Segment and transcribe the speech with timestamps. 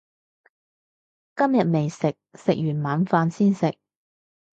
[1.35, 3.77] 今日未食，食完晚飯先食